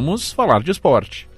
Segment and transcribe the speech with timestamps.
[0.00, 1.28] vamos falar de esporte.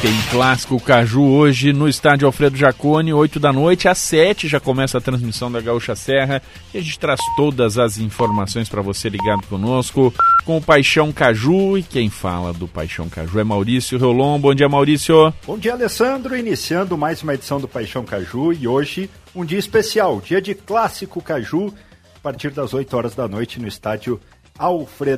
[0.00, 4.96] Tem clássico Caju hoje no estádio Alfredo Jacone, 8 da noite, às 7 já começa
[4.96, 6.40] a transmissão da Gaúcha Serra
[6.72, 11.76] e a gente traz todas as informações para você ligado conosco com o Paixão Caju
[11.76, 14.38] e quem fala do Paixão Caju é Maurício Rolon.
[14.38, 15.34] Bom dia, Maurício.
[15.44, 16.36] Bom dia, Alessandro.
[16.36, 21.20] Iniciando mais uma edição do Paixão Caju e hoje um dia especial, dia de clássico
[21.20, 21.74] Caju,
[22.14, 24.20] a partir das 8 horas da noite no estádio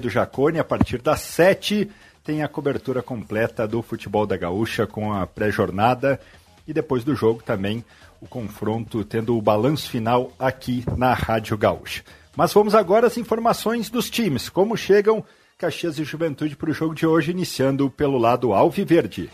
[0.09, 1.91] Jacone, a partir das 7
[2.23, 6.21] tem a cobertura completa do futebol da Gaúcha com a pré-jornada
[6.69, 7.85] e depois do jogo também
[8.21, 12.05] o confronto, tendo o balanço final aqui na Rádio Gaúcha.
[12.37, 15.25] Mas vamos agora às informações dos times, como chegam
[15.59, 19.31] Caxias e Juventude para o jogo de hoje, iniciando pelo lado alviverde.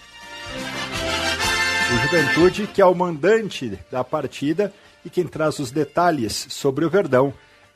[1.92, 4.73] O Juventude, que é o mandante da partida
[5.05, 7.33] e quem traz os detalhes sobre o Verdão,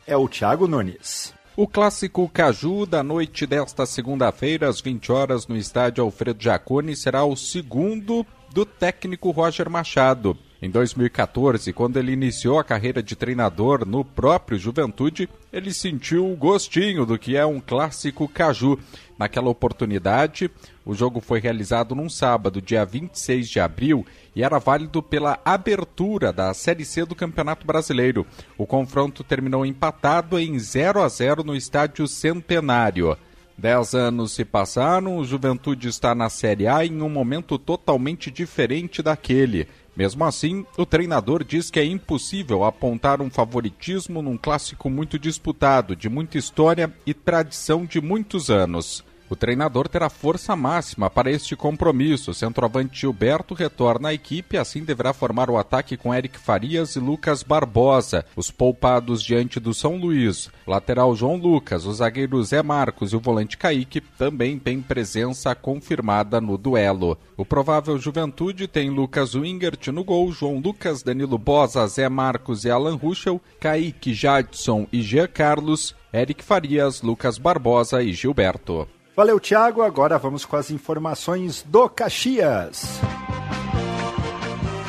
[0.07, 1.40] é o Thiago Nunes.
[1.63, 7.23] O clássico Caju da noite desta segunda-feira, às 20 horas, no estádio Alfredo Jaconi, será
[7.23, 10.39] o segundo do técnico Roger Machado.
[10.63, 16.37] Em 2014, quando ele iniciou a carreira de treinador no próprio Juventude, ele sentiu o
[16.37, 18.79] gostinho do que é um clássico caju.
[19.19, 20.51] Naquela oportunidade,
[20.85, 24.05] o jogo foi realizado num sábado, dia 26 de abril,
[24.37, 28.27] e era válido pela abertura da Série C do Campeonato Brasileiro.
[28.59, 33.17] O confronto terminou empatado em 0 a 0 no estádio Centenário.
[33.57, 39.03] Dez anos se passaram, o Juventude está na Série A em um momento totalmente diferente
[39.03, 39.69] daquele.
[40.01, 45.95] Mesmo assim, o treinador diz que é impossível apontar um favoritismo num clássico muito disputado,
[45.95, 49.05] de muita história e tradição de muitos anos.
[49.31, 52.33] O treinador terá força máxima para este compromisso.
[52.33, 56.99] O centroavante Gilberto retorna à equipe, assim deverá formar o ataque com Eric Farias e
[56.99, 60.51] Lucas Barbosa, os poupados diante do São Luís.
[60.67, 66.41] Lateral João Lucas, o zagueiro Zé Marcos e o volante Kaique também têm presença confirmada
[66.41, 67.17] no duelo.
[67.37, 72.71] O provável Juventude tem Lucas Wingert no gol, João Lucas, Danilo Bosa, Zé Marcos e
[72.71, 78.89] Alan Ruschel, Kaique Jadson e Jean Carlos, Eric Farias, Lucas Barbosa e Gilberto.
[79.21, 79.83] Valeu, Thiago.
[79.83, 82.87] Agora vamos com as informações do Caxias.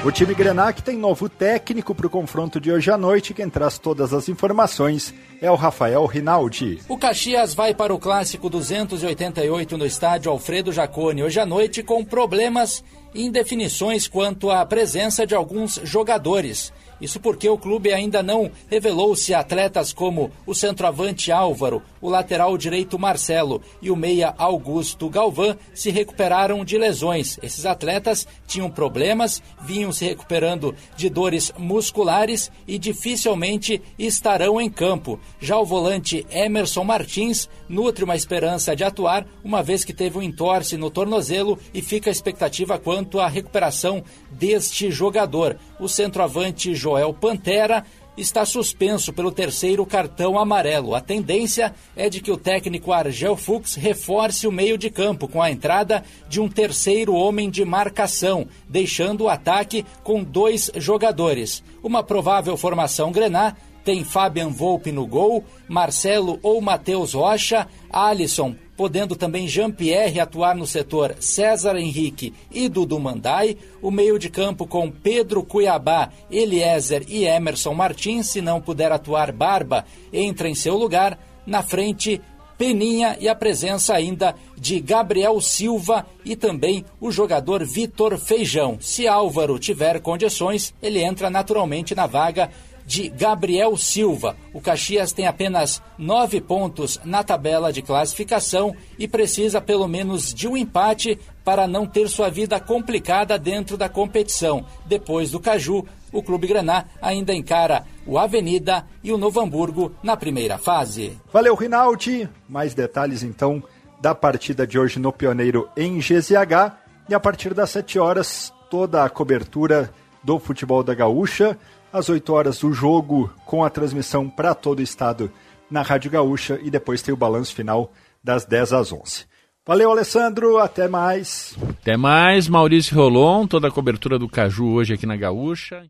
[0.06, 3.34] O time Grenac tem novo técnico para o confronto de hoje à noite.
[3.34, 6.80] Quem traz todas as informações é o Rafael Rinaldi.
[6.88, 12.02] O Caxias vai para o clássico 288 no estádio Alfredo Jacone hoje à noite com
[12.06, 12.82] problemas
[13.14, 16.72] e indefinições quanto à presença de alguns jogadores.
[17.02, 22.56] Isso porque o clube ainda não revelou se atletas como o centroavante Álvaro, o lateral
[22.58, 27.40] direito Marcelo e o meia Augusto Galvão se recuperaram de lesões.
[27.42, 35.20] Esses atletas tinham problemas, vinham se recuperando de dores musculares e dificilmente estarão em campo.
[35.40, 40.22] Já o volante Emerson Martins nutre uma esperança de atuar, uma vez que teve um
[40.22, 45.58] entorse no tornozelo e fica a expectativa quanto à recuperação deste jogador.
[45.82, 47.84] O centroavante Joel Pantera
[48.16, 50.94] está suspenso pelo terceiro cartão amarelo.
[50.94, 55.42] A tendência é de que o técnico Argel Fux reforce o meio de campo com
[55.42, 61.64] a entrada de um terceiro homem de marcação, deixando o ataque com dois jogadores.
[61.82, 69.16] Uma provável formação Grená tem Fabian Volpe no gol, Marcelo ou Matheus Rocha, Alisson podendo
[69.16, 74.90] também Jean-Pierre atuar no setor César Henrique e Dudu Mandai, o meio de campo com
[74.90, 81.20] Pedro Cuiabá, Eliezer e Emerson Martins, se não puder atuar Barba, entra em seu lugar,
[81.46, 82.20] na frente
[82.58, 88.80] Peninha e a presença ainda de Gabriel Silva e também o jogador Vitor Feijão.
[88.82, 92.50] Se Álvaro tiver condições, ele entra naturalmente na vaga
[92.92, 94.36] de Gabriel Silva.
[94.54, 100.46] O Caxias tem apenas nove pontos na tabela de classificação e precisa pelo menos de
[100.46, 104.66] um empate para não ter sua vida complicada dentro da competição.
[104.86, 110.18] Depois do Caju, o Clube Graná ainda encara o Avenida e o Novo Hamburgo na
[110.18, 111.18] primeira fase.
[111.32, 112.28] Valeu, Rinaldi.
[112.50, 113.64] Mais detalhes então
[114.02, 116.76] da partida de hoje no Pioneiro em GZH.
[117.08, 121.58] E a partir das 7 horas, toda a cobertura do futebol da Gaúcha
[121.92, 125.32] às 8 horas o jogo com a transmissão para todo o estado
[125.70, 127.92] na Rádio Gaúcha e depois tem o balanço final
[128.24, 129.26] das 10 às 11.
[129.66, 131.56] Valeu, Alessandro, até mais.
[131.82, 135.86] Até mais, Maurício Rolon, toda a cobertura do Caju hoje aqui na Gaúcha.